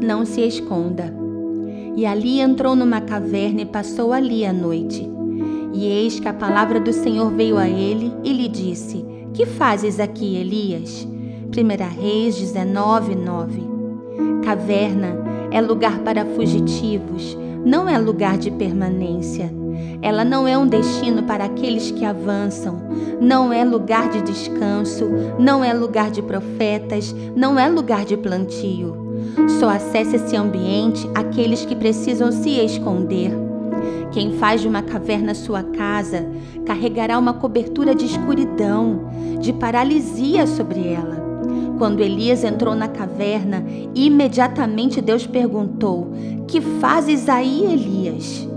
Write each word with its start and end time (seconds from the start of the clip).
não 0.00 0.24
se 0.24 0.40
esconda. 0.40 1.12
E 1.96 2.06
ali 2.06 2.40
entrou 2.40 2.76
numa 2.76 3.00
caverna 3.00 3.62
e 3.62 3.66
passou 3.66 4.12
ali 4.12 4.44
a 4.44 4.52
noite. 4.52 5.08
E 5.72 5.86
eis 5.86 6.18
que 6.18 6.28
a 6.28 6.32
palavra 6.32 6.80
do 6.80 6.92
Senhor 6.92 7.30
veio 7.30 7.58
a 7.58 7.68
ele 7.68 8.12
e 8.24 8.32
lhe 8.32 8.48
disse: 8.48 9.04
Que 9.34 9.44
fazes 9.44 10.00
aqui, 10.00 10.36
Elias? 10.36 11.06
1 11.46 12.00
Reis 12.00 12.36
19, 12.36 13.14
9. 13.14 13.62
Caverna 14.44 15.16
é 15.50 15.60
lugar 15.60 15.98
para 16.00 16.24
fugitivos, 16.24 17.36
não 17.64 17.88
é 17.88 17.98
lugar 17.98 18.38
de 18.38 18.50
permanência. 18.50 19.52
Ela 20.00 20.24
não 20.24 20.46
é 20.46 20.56
um 20.56 20.66
destino 20.66 21.24
para 21.24 21.44
aqueles 21.44 21.90
que 21.90 22.04
avançam, 22.04 22.80
não 23.20 23.52
é 23.52 23.64
lugar 23.64 24.08
de 24.10 24.22
descanso, 24.22 25.08
não 25.38 25.64
é 25.64 25.72
lugar 25.72 26.10
de 26.10 26.22
profetas, 26.22 27.14
não 27.34 27.58
é 27.58 27.68
lugar 27.68 28.04
de 28.04 28.16
plantio. 28.16 29.07
Só 29.58 29.68
acessa 29.68 30.16
esse 30.16 30.36
ambiente 30.36 31.08
aqueles 31.14 31.64
que 31.64 31.74
precisam 31.74 32.30
se 32.30 32.50
esconder. 32.50 33.32
Quem 34.12 34.32
faz 34.32 34.60
de 34.60 34.68
uma 34.68 34.82
caverna 34.82 35.34
sua 35.34 35.62
casa 35.62 36.26
carregará 36.64 37.18
uma 37.18 37.34
cobertura 37.34 37.94
de 37.94 38.06
escuridão, 38.06 39.08
de 39.40 39.52
paralisia 39.52 40.46
sobre 40.46 40.86
ela. 40.88 41.18
Quando 41.78 42.00
Elias 42.00 42.42
entrou 42.42 42.74
na 42.74 42.88
caverna, 42.88 43.64
imediatamente 43.94 45.00
Deus 45.00 45.26
perguntou: 45.26 46.12
Que 46.46 46.60
fazes 46.60 47.28
aí, 47.28 47.62
Elias? 47.64 48.48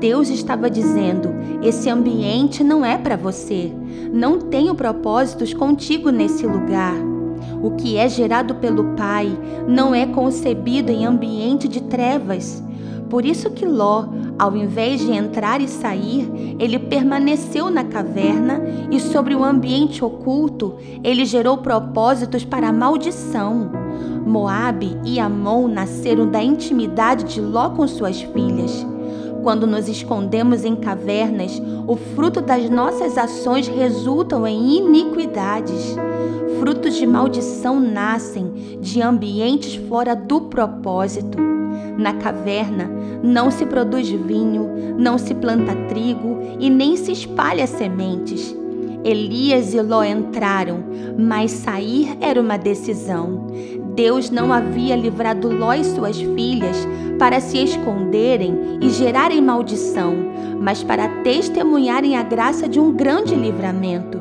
Deus 0.00 0.28
estava 0.28 0.68
dizendo: 0.68 1.28
esse 1.62 1.88
ambiente 1.88 2.64
não 2.64 2.84
é 2.84 2.98
para 2.98 3.16
você. 3.16 3.72
Não 4.12 4.38
tenho 4.38 4.74
propósitos 4.74 5.54
contigo 5.54 6.10
nesse 6.10 6.46
lugar. 6.46 7.13
O 7.64 7.70
que 7.70 7.96
é 7.96 8.06
gerado 8.10 8.56
pelo 8.56 8.94
Pai 8.94 9.26
não 9.66 9.94
é 9.94 10.04
concebido 10.04 10.92
em 10.92 11.06
ambiente 11.06 11.66
de 11.66 11.80
trevas. 11.84 12.62
Por 13.08 13.24
isso 13.24 13.48
que 13.48 13.64
Ló, 13.64 14.04
ao 14.38 14.54
invés 14.54 15.00
de 15.00 15.10
entrar 15.10 15.62
e 15.62 15.66
sair, 15.66 16.30
ele 16.58 16.78
permaneceu 16.78 17.70
na 17.70 17.82
caverna 17.82 18.60
e 18.90 19.00
sobre 19.00 19.34
o 19.34 19.42
ambiente 19.42 20.04
oculto, 20.04 20.74
ele 21.02 21.24
gerou 21.24 21.56
propósitos 21.56 22.44
para 22.44 22.68
a 22.68 22.72
maldição. 22.72 23.70
Moabe 24.26 24.98
e 25.02 25.18
Amon 25.18 25.66
nasceram 25.66 26.30
da 26.30 26.42
intimidade 26.42 27.24
de 27.24 27.40
Ló 27.40 27.70
com 27.70 27.88
suas 27.88 28.20
filhas. 28.20 28.86
Quando 29.44 29.66
nos 29.66 29.90
escondemos 29.90 30.64
em 30.64 30.74
cavernas, 30.74 31.60
o 31.86 31.96
fruto 31.96 32.40
das 32.40 32.70
nossas 32.70 33.18
ações 33.18 33.68
resultam 33.68 34.46
em 34.46 34.78
iniquidades. 34.78 35.94
Frutos 36.58 36.94
de 36.94 37.06
maldição 37.06 37.78
nascem 37.78 38.78
de 38.80 39.02
ambientes 39.02 39.74
fora 39.86 40.16
do 40.16 40.40
propósito. 40.40 41.36
Na 41.98 42.14
caverna 42.14 42.90
não 43.22 43.50
se 43.50 43.66
produz 43.66 44.08
vinho, 44.08 44.96
não 44.96 45.18
se 45.18 45.34
planta 45.34 45.76
trigo 45.88 46.38
e 46.58 46.70
nem 46.70 46.96
se 46.96 47.12
espalha 47.12 47.66
sementes. 47.66 48.56
Elias 49.04 49.74
e 49.74 49.82
Ló 49.82 50.02
entraram, 50.02 50.82
mas 51.18 51.50
sair 51.50 52.16
era 52.18 52.40
uma 52.40 52.56
decisão. 52.56 53.46
Deus 53.94 54.28
não 54.28 54.52
havia 54.52 54.96
livrado 54.96 55.48
Ló 55.48 55.72
e 55.72 55.84
suas 55.84 56.20
filhas 56.20 56.76
para 57.18 57.40
se 57.40 57.58
esconderem 57.58 58.78
e 58.80 58.90
gerarem 58.90 59.40
maldição, 59.40 60.14
mas 60.60 60.82
para 60.82 61.08
testemunharem 61.22 62.16
a 62.16 62.22
graça 62.22 62.68
de 62.68 62.80
um 62.80 62.92
grande 62.92 63.34
livramento. 63.34 64.18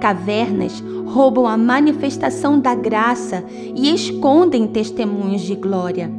Cavernas 0.00 0.82
roubam 1.06 1.46
a 1.46 1.56
manifestação 1.56 2.58
da 2.58 2.74
graça 2.74 3.44
e 3.74 3.94
escondem 3.94 4.66
testemunhos 4.66 5.42
de 5.42 5.54
glória. 5.54 6.10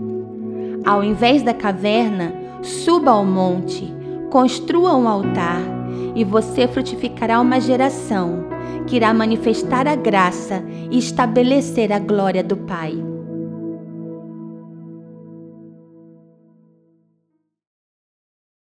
Ao 0.86 1.04
invés 1.04 1.44
da 1.44 1.54
caverna, 1.54 2.34
suba 2.62 3.12
ao 3.12 3.26
monte, 3.26 3.94
construa 4.30 4.96
um 4.96 5.08
altar 5.08 5.75
e 6.16 6.24
você 6.24 6.68
frutificará 6.68 7.40
uma 7.40 7.60
geração 7.60 8.48
que 8.88 8.96
irá 8.96 9.14
manifestar 9.14 9.88
a 9.88 9.96
graça 9.96 10.64
e 10.92 10.98
estabelecer 10.98 11.92
a 11.92 12.00
glória 12.00 12.44
do 12.44 12.58
Pai. 12.58 12.96